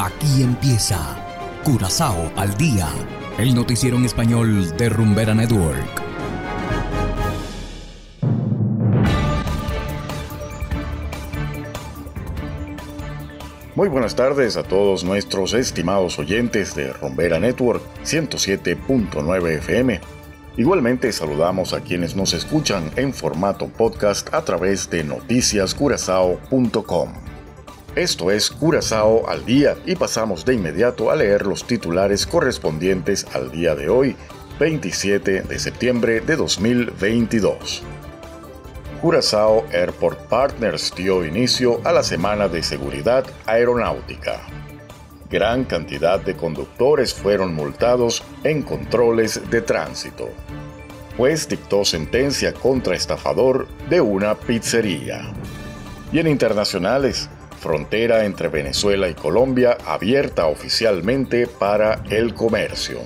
Aquí 0.00 0.42
empieza 0.42 0.98
Curazao 1.62 2.32
al 2.34 2.56
día, 2.56 2.88
el 3.36 3.54
noticiero 3.54 3.98
en 3.98 4.06
español 4.06 4.74
de 4.78 4.88
Rumbera 4.88 5.34
Network. 5.34 6.02
Muy 13.74 13.90
buenas 13.90 14.16
tardes 14.16 14.56
a 14.56 14.62
todos 14.62 15.04
nuestros 15.04 15.52
estimados 15.52 16.18
oyentes 16.18 16.74
de 16.74 16.94
Rumbera 16.94 17.38
Network 17.38 17.82
107.9 18.02 19.58
FM. 19.58 20.00
Igualmente 20.56 21.12
saludamos 21.12 21.74
a 21.74 21.82
quienes 21.82 22.16
nos 22.16 22.32
escuchan 22.32 22.90
en 22.96 23.12
formato 23.12 23.68
podcast 23.68 24.32
a 24.32 24.46
través 24.46 24.88
de 24.88 25.04
noticiascurazao.com. 25.04 27.29
Esto 27.96 28.30
es 28.30 28.50
Curazao 28.52 29.28
al 29.28 29.44
día 29.44 29.76
y 29.84 29.96
pasamos 29.96 30.44
de 30.44 30.54
inmediato 30.54 31.10
a 31.10 31.16
leer 31.16 31.44
los 31.44 31.66
titulares 31.66 32.24
correspondientes 32.24 33.26
al 33.34 33.50
día 33.50 33.74
de 33.74 33.88
hoy, 33.88 34.14
27 34.60 35.42
de 35.42 35.58
septiembre 35.58 36.20
de 36.20 36.36
2022. 36.36 37.82
Curazao 39.02 39.64
Airport 39.72 40.20
Partners 40.28 40.92
dio 40.96 41.24
inicio 41.24 41.80
a 41.82 41.92
la 41.92 42.04
Semana 42.04 42.46
de 42.46 42.62
Seguridad 42.62 43.26
Aeronáutica. 43.46 44.40
Gran 45.28 45.64
cantidad 45.64 46.20
de 46.20 46.36
conductores 46.36 47.12
fueron 47.12 47.54
multados 47.56 48.22
en 48.44 48.62
controles 48.62 49.50
de 49.50 49.62
tránsito. 49.62 50.28
Juez 51.16 51.48
dictó 51.48 51.84
sentencia 51.84 52.54
contra 52.54 52.94
estafador 52.94 53.66
de 53.88 54.00
una 54.00 54.36
pizzería. 54.36 55.32
Y 56.12 56.20
en 56.20 56.28
internacionales, 56.28 57.28
frontera 57.60 58.24
entre 58.24 58.48
Venezuela 58.48 59.08
y 59.08 59.14
Colombia 59.14 59.76
abierta 59.86 60.46
oficialmente 60.46 61.46
para 61.46 62.02
el 62.10 62.34
comercio. 62.34 63.00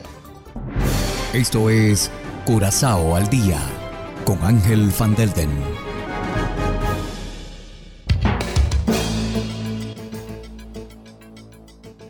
Esto 1.33 1.69
es 1.69 2.11
Curazao 2.47 3.17
al 3.17 3.29
día 3.29 3.61
con 4.25 4.43
Ángel 4.43 4.91
Van 4.99 5.15
Delden. 5.17 5.51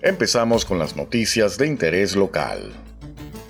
Empezamos 0.02 0.66
con 0.66 0.78
las 0.78 0.96
noticias 0.96 1.56
de 1.56 1.66
interés 1.66 2.14
local. 2.14 2.74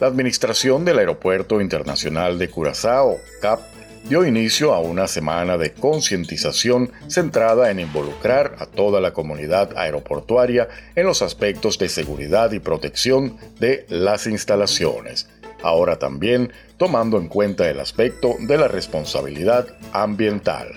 La 0.01 0.07
administración 0.07 0.85
del 0.85 1.01
Aeropuerto 1.01 1.61
Internacional 1.61 2.39
de 2.39 2.49
Curazao, 2.49 3.19
CAP, 3.41 3.74
dio 4.09 4.27
inicio 4.27 4.75
a 4.75 4.81
una 4.81 5.09
semana 5.09 5.57
de 5.57 5.73
concientización 5.73 6.93
centrada 7.09 7.71
en 7.71 7.81
involucrar 7.81 8.57
a 8.59 8.67
toda 8.67 9.01
la 9.01 9.13
comunidad 9.13 9.77
aeroportuaria 9.77 10.69
en 10.95 11.07
los 11.07 11.23
aspectos 11.23 11.79
de 11.79 11.89
seguridad 11.89 12.53
y 12.53 12.59
protección 12.59 13.39
de 13.59 13.87
las 13.89 14.27
instalaciones, 14.27 15.29
ahora 15.63 15.99
también 15.99 16.53
tomando 16.77 17.19
en 17.19 17.29
cuenta 17.29 17.69
el 17.71 17.81
aspecto 17.81 18.37
de 18.41 18.59
la 18.59 18.69
responsabilidad 18.69 19.69
ambiental. 19.93 20.69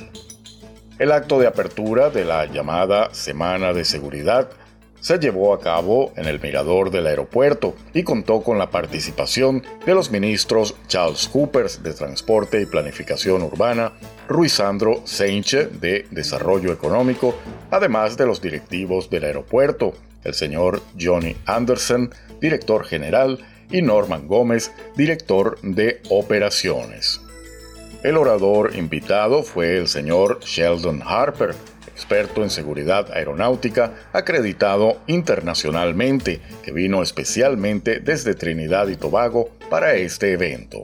El 0.97 1.11
acto 1.11 1.37
de 1.37 1.47
apertura 1.47 2.09
de 2.09 2.25
la 2.25 2.45
llamada 2.45 3.13
Semana 3.13 3.73
de 3.73 3.85
Seguridad 3.85 4.49
se 4.99 5.17
llevó 5.19 5.53
a 5.53 5.59
cabo 5.59 6.11
en 6.15 6.25
el 6.25 6.39
mirador 6.39 6.91
del 6.91 7.07
aeropuerto 7.07 7.75
y 7.93 8.03
contó 8.03 8.41
con 8.41 8.57
la 8.57 8.69
participación 8.69 9.63
de 9.85 9.93
los 9.93 10.11
ministros 10.11 10.75
Charles 10.87 11.27
Coopers 11.27 11.83
de 11.83 11.93
Transporte 11.93 12.61
y 12.61 12.65
Planificación 12.65 13.43
Urbana, 13.43 13.93
Ruizandro 14.27 15.01
Seinche 15.05 15.67
de 15.67 16.05
Desarrollo 16.11 16.71
Económico, 16.71 17.35
además 17.71 18.17
de 18.17 18.25
los 18.25 18.41
directivos 18.41 19.09
del 19.09 19.23
aeropuerto, 19.23 19.93
el 20.23 20.33
señor 20.33 20.81
Johnny 20.99 21.35
Anderson, 21.45 22.13
director 22.41 22.85
general, 22.85 23.39
y 23.71 23.81
Norman 23.81 24.27
Gómez, 24.27 24.71
director 24.95 25.59
de 25.61 26.01
operaciones. 26.09 27.21
El 28.03 28.17
orador 28.17 28.75
invitado 28.75 29.43
fue 29.43 29.77
el 29.77 29.87
señor 29.87 30.39
Sheldon 30.41 31.01
Harper, 31.03 31.55
experto 31.97 32.43
en 32.43 32.51
seguridad 32.51 33.11
aeronáutica 33.11 33.95
acreditado 34.13 34.99
internacionalmente, 35.07 36.41
que 36.61 36.71
vino 36.71 37.01
especialmente 37.01 37.99
desde 37.99 38.35
Trinidad 38.35 38.87
y 38.89 38.97
Tobago 38.97 39.49
para 39.67 39.95
este 39.95 40.31
evento. 40.31 40.83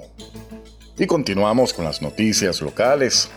Y 0.98 1.06
continuamos 1.06 1.72
con 1.72 1.86
las 1.86 2.02
noticias 2.02 2.62
locales. 2.62 3.30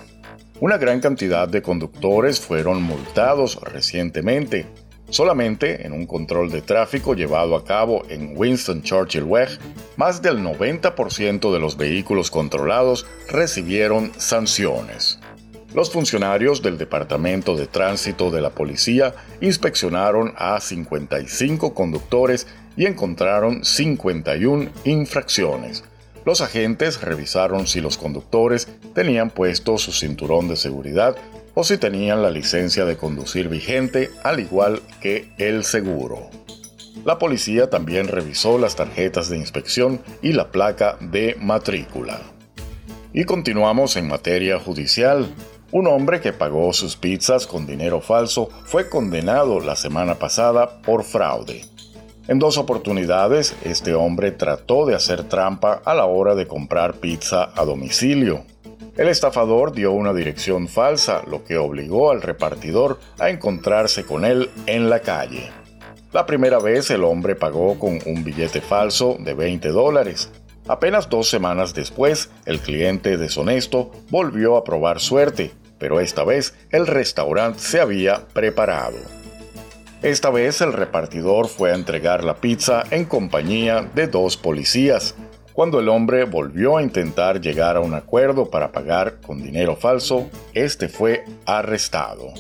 Una 0.59 0.79
gran 0.79 1.01
cantidad 1.01 1.47
de 1.47 1.61
conductores 1.61 2.41
fueron 2.41 2.83
multados 2.83 3.61
recientemente. 3.61 4.65
Solamente 5.11 5.87
en 5.87 5.93
un 5.93 6.07
control 6.07 6.51
de 6.51 6.63
tráfico 6.63 7.15
llevado 7.15 7.57
a 7.57 7.65
cabo 7.65 8.05
en 8.09 8.33
Winston 8.39 8.83
Churchill 8.83 9.25
Weg, 9.25 9.51
más 9.97 10.23
del 10.23 10.39
90% 10.39 11.53
de 11.53 11.61
los 11.61 11.77
vehículos 11.77 12.31
controlados 12.31 13.07
recibieron 13.29 14.13
sanciones. 14.17 15.21
Los 15.75 15.91
funcionarios 15.91 16.63
del 16.63 16.79
Departamento 16.79 17.57
de 17.57 17.67
Tránsito 17.67 18.31
de 18.31 18.41
la 18.41 18.51
Policía 18.51 19.15
inspeccionaron 19.41 20.33
a 20.37 20.61
55 20.61 21.75
conductores 21.75 22.47
y 22.77 22.87
encontraron 22.87 23.65
51 23.65 24.71
infracciones. 24.85 25.85
Los 26.25 26.41
agentes 26.41 27.01
revisaron 27.01 27.67
si 27.67 27.81
los 27.81 27.99
conductores 27.99 28.69
tenían 28.95 29.31
puesto 29.31 29.79
su 29.79 29.93
cinturón 29.93 30.49
de 30.49 30.57
seguridad 30.57 31.17
o 31.55 31.65
si 31.65 31.79
tenían 31.79 32.23
la 32.23 32.31
licencia 32.31 32.85
de 32.85 32.97
conducir 32.97 33.49
vigente, 33.49 34.11
al 34.25 34.41
igual 34.41 34.83
que 35.01 35.31
el 35.39 35.65
seguro. 35.65 36.29
La 37.05 37.19
policía 37.19 37.71
también 37.71 38.09
revisó 38.09 38.59
las 38.59 38.77
tarjetas 38.77 39.29
de 39.29 39.37
inspección 39.37 40.01
y 40.23 40.33
la 40.33 40.51
placa 40.51 40.97
de 41.01 41.37
matrícula. 41.41 42.21
Y 43.13 43.25
continuamos 43.25 43.97
en 43.97 44.09
materia 44.09 44.59
judicial. 44.59 45.29
Un 45.77 45.87
hombre 45.89 46.23
que 46.23 46.33
pagó 46.33 46.73
sus 46.73 46.97
pizzas 46.97 47.47
con 47.47 47.67
dinero 47.67 48.01
falso 48.01 48.49
fue 48.65 48.89
condenado 48.89 49.61
la 49.61 49.77
semana 49.77 50.15
pasada 50.15 50.81
por 50.81 51.05
fraude. 51.05 51.67
En 52.29 52.39
dos 52.39 52.57
oportunidades, 52.57 53.55
este 53.63 53.93
hombre 53.93 54.31
trató 54.31 54.87
de 54.87 54.95
hacer 54.95 55.25
trampa 55.25 55.83
a 55.85 55.93
la 55.93 56.07
hora 56.07 56.35
de 56.35 56.47
comprar 56.47 56.95
pizza 56.95 57.51
a 57.55 57.67
domicilio. 57.67 58.47
El 58.97 59.09
estafador 59.09 59.73
dio 59.73 59.93
una 59.93 60.15
dirección 60.15 60.67
falsa, 60.67 61.23
lo 61.31 61.45
que 61.45 61.59
obligó 61.59 62.11
al 62.11 62.23
repartidor 62.23 62.99
a 63.19 63.29
encontrarse 63.29 64.07
con 64.07 64.25
él 64.25 64.49
en 64.65 64.89
la 64.89 65.01
calle. 65.01 65.51
La 66.11 66.25
primera 66.25 66.59
vez 66.59 66.91
el 66.91 67.05
hombre 67.05 67.37
pagó 67.37 67.79
con 67.79 67.99
un 68.07 68.25
billete 68.25 68.63
falso 68.63 69.19
de 69.21 69.35
20 69.35 69.69
dólares. 69.69 70.33
Apenas 70.69 71.11
dos 71.11 71.29
semanas 71.29 71.75
después, 71.75 72.31
el 72.47 72.61
cliente 72.61 73.19
deshonesto 73.19 73.93
volvió 74.09 74.57
a 74.57 74.65
probar 74.65 75.01
suerte 75.01 75.53
pero 75.79 76.01
esta 76.01 76.25
vez 76.25 76.55
el 76.71 76.87
restaurante 76.87 77.59
se 77.61 77.81
había 77.81 78.27
preparado. 78.29 78.97
Esta 80.03 80.31
vez 80.31 80.61
el 80.61 80.73
repartidor 80.73 81.49
fue 81.49 81.73
a 81.73 81.75
entregar 81.75 82.23
la 82.23 82.37
pizza 82.37 82.85
en 82.91 83.07
compañía 83.07 83.89
de 83.95 84.07
dos 84.07 84.37
policías. 84.37 85.15
Cuando 85.53 85.81
el 85.81 85.89
hombre 85.89 86.25
volvió 86.25 86.77
a 86.77 86.83
intentar 86.83 87.41
llegar 87.41 87.77
a 87.77 87.81
un 87.81 87.95
acuerdo 87.95 88.51
para 88.51 88.73
pagar 88.73 89.21
con 89.21 89.43
dinero 89.43 89.75
falso, 89.75 90.29
este 90.53 90.89
fue 90.89 91.25
arrestado. 91.47 92.33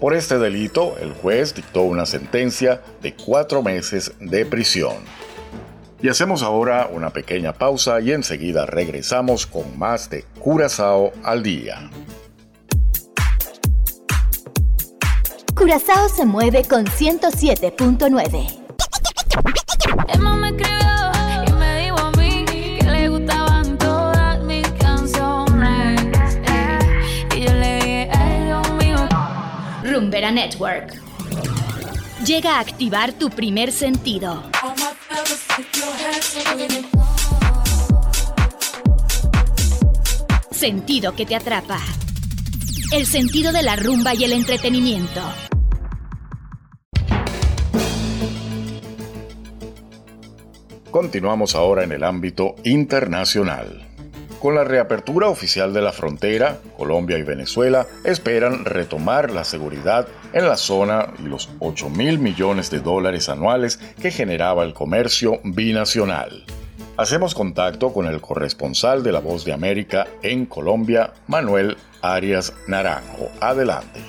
Por 0.00 0.14
este 0.14 0.38
delito, 0.38 0.96
el 1.00 1.12
juez 1.12 1.54
dictó 1.54 1.82
una 1.82 2.06
sentencia 2.06 2.82
de 3.00 3.14
cuatro 3.14 3.62
meses 3.62 4.12
de 4.18 4.44
prisión. 4.44 4.96
Y 6.02 6.08
hacemos 6.08 6.42
ahora 6.42 6.90
una 6.92 7.10
pequeña 7.10 7.54
pausa 7.54 8.00
y 8.00 8.12
enseguida 8.12 8.66
regresamos 8.66 9.46
con 9.46 9.78
más 9.78 10.10
de 10.10 10.24
Curazao 10.40 11.12
al 11.22 11.42
día. 11.42 11.88
Curazao 15.54 16.08
se 16.08 16.24
mueve 16.24 16.64
con 16.64 16.84
107.9. 16.86 18.60
Emma 20.08 20.34
me 20.36 20.48
escribió 20.48 21.12
y 21.48 21.52
me 21.52 21.82
dijo 21.84 21.98
a 21.98 22.10
mí 22.12 22.44
que 22.46 22.86
le 22.90 23.08
gustaban 23.08 23.78
todas 23.78 24.40
mis 24.42 24.66
canciones. 24.72 26.02
eh. 26.46 26.78
Y 27.36 27.40
yo 27.42 27.52
le 27.52 27.74
dije, 27.76 28.10
ay 28.12 28.44
Dios 28.44 28.70
mío. 28.72 29.08
Rumbera 29.84 30.30
Network. 30.32 31.00
Llega 32.24 32.56
a 32.56 32.60
activar 32.60 33.12
tu 33.12 33.30
primer 33.30 33.70
sentido. 33.70 34.42
Sentido 40.50 41.14
que 41.14 41.26
te 41.26 41.34
atrapa. 41.36 41.78
El 42.94 43.06
sentido 43.06 43.50
de 43.50 43.64
la 43.64 43.74
rumba 43.74 44.14
y 44.14 44.22
el 44.22 44.32
entretenimiento. 44.32 45.20
Continuamos 50.92 51.56
ahora 51.56 51.82
en 51.82 51.90
el 51.90 52.04
ámbito 52.04 52.54
internacional. 52.62 53.84
Con 54.40 54.54
la 54.54 54.62
reapertura 54.62 55.26
oficial 55.26 55.74
de 55.74 55.82
la 55.82 55.90
frontera, 55.90 56.60
Colombia 56.78 57.18
y 57.18 57.24
Venezuela 57.24 57.88
esperan 58.04 58.64
retomar 58.64 59.32
la 59.32 59.42
seguridad 59.42 60.06
en 60.32 60.46
la 60.46 60.56
zona 60.56 61.14
y 61.18 61.24
los 61.24 61.50
8 61.58 61.90
mil 61.90 62.20
millones 62.20 62.70
de 62.70 62.78
dólares 62.78 63.28
anuales 63.28 63.78
que 64.00 64.12
generaba 64.12 64.62
el 64.62 64.72
comercio 64.72 65.40
binacional. 65.42 66.44
Hacemos 66.96 67.34
contacto 67.34 67.92
con 67.92 68.06
el 68.06 68.20
corresponsal 68.20 69.02
de 69.02 69.10
La 69.10 69.18
Voz 69.18 69.44
de 69.44 69.52
América 69.52 70.06
en 70.22 70.46
Colombia, 70.46 71.12
Manuel 71.26 71.76
Arias 72.02 72.52
Naranjo. 72.68 73.30
Adelante. 73.40 74.00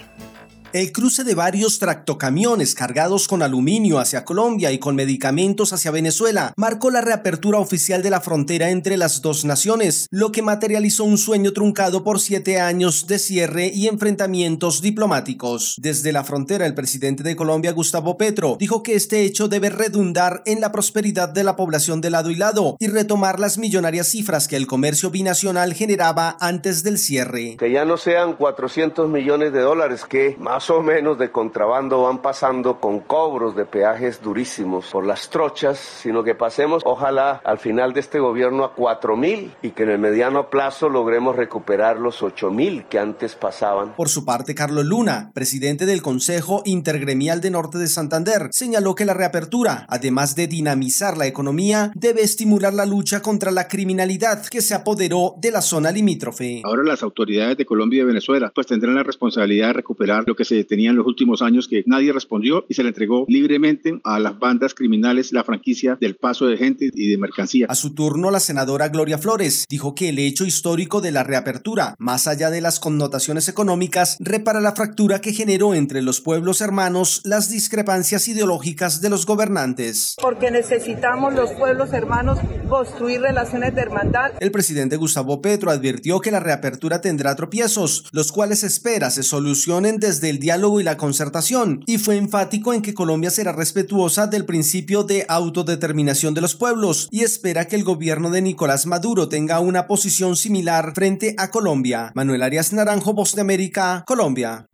El 0.75 0.91
cruce 0.91 1.23
de 1.23 1.35
varios 1.35 1.79
tractocamiones 1.79 2.75
cargados 2.75 3.29
con 3.29 3.41
aluminio 3.41 3.97
hacia 3.97 4.25
Colombia 4.25 4.73
y 4.73 4.77
con 4.77 4.97
medicamentos 4.97 5.71
hacia 5.71 5.89
Venezuela 5.89 6.51
marcó 6.57 6.91
la 6.91 6.99
reapertura 6.99 7.59
oficial 7.59 8.03
de 8.03 8.09
la 8.09 8.19
frontera 8.19 8.69
entre 8.69 8.97
las 8.97 9.21
dos 9.21 9.45
naciones, 9.45 10.09
lo 10.11 10.33
que 10.33 10.41
materializó 10.41 11.05
un 11.05 11.17
sueño 11.17 11.53
truncado 11.53 12.03
por 12.03 12.19
siete 12.19 12.59
años 12.59 13.07
de 13.07 13.19
cierre 13.19 13.71
y 13.73 13.87
enfrentamientos 13.87 14.81
diplomáticos. 14.81 15.75
Desde 15.77 16.11
la 16.11 16.25
frontera, 16.25 16.65
el 16.65 16.75
presidente 16.75 17.23
de 17.23 17.37
Colombia, 17.37 17.71
Gustavo 17.71 18.17
Petro, 18.17 18.57
dijo 18.59 18.83
que 18.83 18.95
este 18.95 19.21
hecho 19.21 19.47
debe 19.47 19.69
redundar 19.69 20.43
en 20.45 20.59
la 20.59 20.73
prosperidad 20.73 21.29
de 21.29 21.45
la 21.45 21.55
población 21.55 22.01
de 22.01 22.09
lado 22.09 22.31
y 22.31 22.35
lado 22.35 22.75
y 22.81 22.87
retomar 22.87 23.39
las 23.39 23.57
millonarias 23.57 24.09
cifras 24.09 24.49
que 24.49 24.57
el 24.57 24.67
comercio 24.67 25.09
binacional 25.09 25.73
generaba 25.73 26.35
antes 26.41 26.83
del 26.83 26.97
cierre. 26.97 27.55
Que 27.57 27.71
ya 27.71 27.85
no 27.85 27.95
sean 27.95 28.33
400 28.33 29.09
millones 29.09 29.53
de 29.53 29.61
dólares 29.61 30.03
que 30.03 30.35
más 30.37 30.64
o 30.69 30.81
menos 30.81 31.17
de 31.17 31.31
contrabando 31.31 32.03
van 32.03 32.21
pasando 32.21 32.79
con 32.79 32.99
cobros 32.99 33.55
de 33.55 33.65
peajes 33.65 34.21
durísimos 34.21 34.87
por 34.91 35.05
las 35.05 35.29
trochas, 35.29 35.77
sino 35.77 36.23
que 36.23 36.35
pasemos, 36.35 36.81
ojalá, 36.85 37.41
al 37.43 37.59
final 37.59 37.93
de 37.93 37.99
este 37.99 38.19
gobierno 38.19 38.63
a 38.63 38.73
4 38.73 39.17
mil 39.17 39.51
y 39.61 39.71
que 39.71 39.83
en 39.83 39.89
el 39.89 39.99
mediano 39.99 40.49
plazo 40.49 40.89
logremos 40.89 41.35
recuperar 41.35 41.99
los 41.99 42.23
8 42.23 42.51
mil 42.51 42.85
que 42.85 42.99
antes 42.99 43.35
pasaban. 43.35 43.95
Por 43.95 44.09
su 44.09 44.25
parte, 44.25 44.55
Carlos 44.55 44.85
Luna, 44.85 45.31
presidente 45.33 45.85
del 45.85 46.01
Consejo 46.01 46.61
Intergremial 46.65 47.41
de 47.41 47.51
Norte 47.51 47.77
de 47.77 47.87
Santander, 47.87 48.49
señaló 48.51 48.95
que 48.95 49.05
la 49.05 49.13
reapertura, 49.13 49.85
además 49.89 50.35
de 50.35 50.47
dinamizar 50.47 51.17
la 51.17 51.27
economía, 51.27 51.91
debe 51.95 52.21
estimular 52.21 52.73
la 52.73 52.85
lucha 52.85 53.21
contra 53.21 53.51
la 53.51 53.67
criminalidad 53.67 54.45
que 54.45 54.61
se 54.61 54.73
apoderó 54.73 55.35
de 55.37 55.51
la 55.51 55.61
zona 55.61 55.91
limítrofe. 55.91 56.61
Ahora 56.63 56.83
las 56.83 57.03
autoridades 57.03 57.57
de 57.57 57.65
Colombia 57.65 58.01
y 58.01 58.05
Venezuela 58.05 58.51
pues 58.53 58.67
tendrán 58.67 58.95
la 58.95 59.03
responsabilidad 59.03 59.67
de 59.67 59.73
recuperar 59.73 60.23
lo 60.25 60.35
que 60.35 60.45
se 60.45 60.54
tenía 60.63 60.91
en 60.91 60.95
los 60.95 61.07
últimos 61.07 61.41
años 61.41 61.67
que 61.67 61.83
nadie 61.85 62.13
respondió 62.13 62.65
y 62.69 62.73
se 62.73 62.83
le 62.83 62.89
entregó 62.89 63.25
libremente 63.27 63.99
a 64.03 64.19
las 64.19 64.39
bandas 64.39 64.73
criminales 64.73 65.33
la 65.33 65.43
franquicia 65.43 65.97
del 65.99 66.15
paso 66.15 66.47
de 66.47 66.57
gente 66.57 66.89
y 66.93 67.09
de 67.09 67.17
mercancía. 67.17 67.67
A 67.69 67.75
su 67.75 67.93
turno, 67.93 68.31
la 68.31 68.39
senadora 68.39 68.89
Gloria 68.89 69.17
Flores 69.17 69.65
dijo 69.69 69.95
que 69.95 70.09
el 70.09 70.19
hecho 70.19 70.45
histórico 70.45 71.01
de 71.01 71.11
la 71.11 71.23
reapertura, 71.23 71.95
más 71.99 72.27
allá 72.27 72.49
de 72.49 72.61
las 72.61 72.79
connotaciones 72.79 73.47
económicas, 73.47 74.17
repara 74.19 74.61
la 74.61 74.73
fractura 74.73 75.19
que 75.19 75.33
generó 75.33 75.73
entre 75.73 76.01
los 76.01 76.21
pueblos 76.21 76.61
hermanos 76.61 77.21
las 77.23 77.49
discrepancias 77.49 78.27
ideológicas 78.27 79.01
de 79.01 79.09
los 79.09 79.25
gobernantes. 79.25 80.15
Porque 80.21 80.51
necesitamos 80.51 81.33
los 81.33 81.51
pueblos 81.53 81.91
hermanos 81.93 82.39
construir 82.69 83.21
relaciones 83.21 83.73
de 83.75 83.81
hermandad. 83.81 84.31
El 84.39 84.51
presidente 84.51 84.97
Gustavo 84.97 85.41
Petro 85.41 85.71
advirtió 85.71 86.19
que 86.19 86.31
la 86.31 86.39
reapertura 86.39 87.01
tendrá 87.01 87.35
tropiezos, 87.35 88.05
los 88.11 88.31
cuales 88.31 88.63
espera 88.63 89.09
se 89.09 89.23
solucionen 89.23 89.97
desde 89.97 90.29
el 90.35 90.41
diálogo 90.41 90.81
y 90.81 90.83
la 90.83 90.97
concertación, 90.97 91.81
y 91.87 91.97
fue 91.97 92.17
enfático 92.17 92.73
en 92.73 92.81
que 92.81 92.93
Colombia 92.93 93.29
será 93.29 93.53
respetuosa 93.53 94.27
del 94.27 94.45
principio 94.45 95.03
de 95.03 95.25
autodeterminación 95.29 96.33
de 96.33 96.41
los 96.41 96.55
pueblos 96.55 97.07
y 97.09 97.23
espera 97.23 97.69
que 97.69 97.77
el 97.77 97.85
gobierno 97.85 98.29
de 98.29 98.41
Nicolás 98.41 98.85
Maduro 98.85 99.29
tenga 99.29 99.61
una 99.61 99.87
posición 99.87 100.35
similar 100.35 100.91
frente 100.93 101.35
a 101.37 101.49
Colombia. 101.51 102.11
Manuel 102.15 102.43
Arias 102.43 102.73
Naranjo, 102.73 103.13
Voz 103.13 103.33
de 103.33 103.41
América, 103.41 104.03
Colombia. 104.05 104.65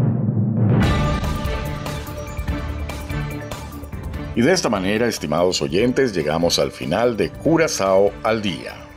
Y 4.36 4.42
de 4.42 4.54
esta 4.54 4.70
manera, 4.70 5.08
estimados 5.08 5.62
oyentes, 5.62 6.16
llegamos 6.16 6.58
al 6.58 6.72
final 6.72 7.18
de 7.18 7.30
Curazao 7.30 8.12
al 8.24 8.42
Día. 8.42 8.91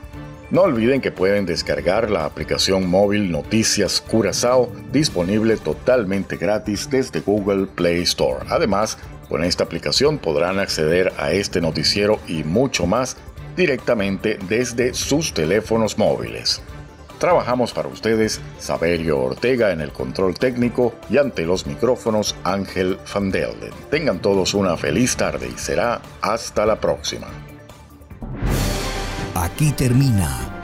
No 0.55 0.63
olviden 0.63 1.01
que 1.01 1.11
pueden 1.11 1.47
descargar 1.47 2.13
la 2.13 2.25
aplicación 2.25 2.89
móvil 2.89 3.33
Noticias 3.33 4.01
Curazao 4.01 4.71
disponible 4.93 5.57
totalmente 5.57 6.37
gratis 6.37 6.89
desde 6.89 7.19
Google 7.19 7.67
Play 7.67 8.03
Store. 8.03 8.47
Además, 8.49 8.97
con 9.29 9.43
esta 9.43 9.65
aplicación 9.65 10.19
podrán 10.19 10.61
acceder 10.61 11.13
a 11.19 11.33
este 11.33 11.61
noticiero 11.61 12.21
y 12.29 12.45
mucho 12.45 12.87
más 12.87 13.17
directamente 13.57 14.39
desde 14.49 14.95
sus 14.95 15.35
teléfonos 15.35 15.99
móviles. 15.99 16.63
Trabajamos 17.19 17.73
para 17.73 17.89
ustedes 17.89 18.41
Saberio 18.61 19.23
Ortega 19.23 19.73
en 19.73 19.81
el 19.81 19.91
control 19.91 20.35
técnico 20.35 20.95
y 21.11 21.19
ante 21.19 21.47
los 21.47 21.67
micrófonos 21.67 22.37
Ángel 22.45 22.97
Van 23.13 23.33
Delden. 23.33 23.73
Tengan 23.91 24.21
todos 24.21 24.55
una 24.55 24.77
feliz 24.77 25.17
tarde 25.17 25.51
y 25.53 25.59
será 25.59 26.01
hasta 26.23 26.65
la 26.65 26.81
próxima. 26.81 27.27
Aquí 29.35 29.73
termina 29.73 30.44